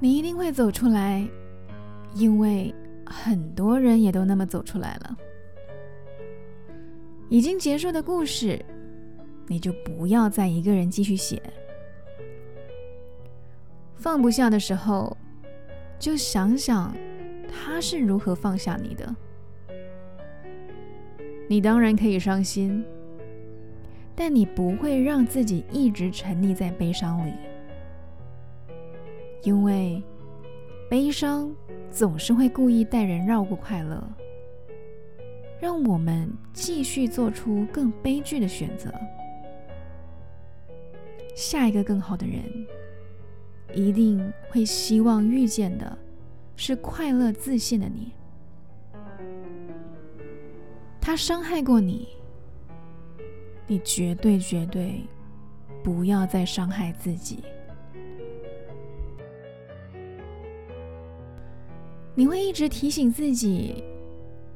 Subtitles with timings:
[0.00, 1.26] 你一定会走出来，
[2.14, 2.74] 因为
[3.06, 5.16] 很多人也都那么走出来了。
[7.28, 8.64] 已经结束的故事，
[9.46, 11.42] 你就不要再一个人继续写。
[13.96, 15.16] 放不下的时候，
[15.98, 16.94] 就想想
[17.48, 19.16] 他是如何放下你的。
[21.48, 22.84] 你当然可以伤心，
[24.14, 27.32] 但你不会让自己一直沉溺在悲伤里。
[29.42, 30.02] 因为
[30.88, 31.54] 悲伤
[31.90, 34.02] 总是会故意带人绕过快乐，
[35.64, 38.92] 让我们继续做出更悲剧的选择。
[41.34, 42.44] 下一个更好的人，
[43.72, 45.96] 一定会希望遇见的
[46.54, 48.12] 是快乐自信的你。
[51.00, 52.08] 他伤害过你，
[53.66, 55.00] 你绝对绝对
[55.82, 57.42] 不要再伤害自己。
[62.14, 63.82] 你会一直提醒自己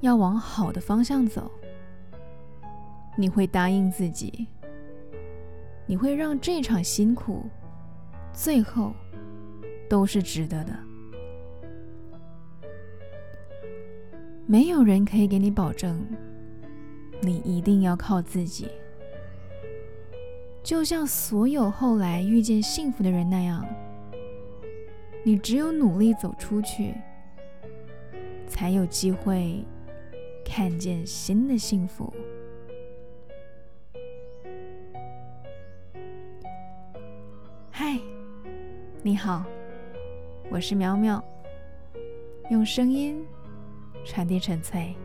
[0.01, 1.51] 要往好的方向走，
[3.17, 4.47] 你会答应自己，
[5.87, 7.47] 你会让这场辛苦
[8.33, 8.93] 最后
[9.89, 10.73] 都是值得的。
[14.47, 16.01] 没有人可以给你保证，
[17.21, 18.69] 你一定要靠自己。
[20.63, 23.67] 就像所有后来遇见幸福的人那样，
[25.25, 26.95] 你只有努力走出去。
[28.47, 29.63] 才有机会
[30.49, 32.13] 看见新的幸福。
[37.71, 37.97] 嗨，
[39.03, 39.45] 你好，
[40.51, 41.23] 我是苗苗，
[42.51, 43.25] 用声音
[44.05, 44.97] 传递纯粹。